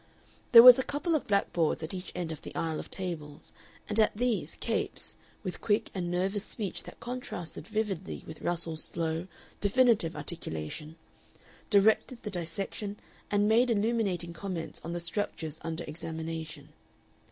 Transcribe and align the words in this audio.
There 0.51 0.63
was 0.63 0.79
a 0.79 0.83
couple 0.83 1.13
of 1.13 1.27
blackboards 1.27 1.83
at 1.83 1.93
each 1.93 2.11
end 2.15 2.31
of 2.31 2.41
the 2.41 2.55
aisle 2.55 2.79
of 2.79 2.89
tables, 2.89 3.53
and 3.87 3.99
at 3.99 4.17
these 4.17 4.55
Capes, 4.55 5.15
with 5.43 5.61
quick 5.61 5.91
and 5.93 6.09
nervous 6.09 6.43
speech 6.43 6.81
that 6.85 6.99
contrasted 6.99 7.67
vividly 7.67 8.23
with 8.25 8.41
Russell's 8.41 8.83
slow, 8.83 9.27
definitive 9.59 10.15
articulation, 10.15 10.95
directed 11.69 12.23
the 12.23 12.31
dissection 12.31 12.97
and 13.29 13.47
made 13.47 13.69
illuminating 13.69 14.33
comments 14.33 14.81
on 14.83 14.93
the 14.93 14.99
structures 14.99 15.59
under 15.63 15.83
examination. 15.83 16.69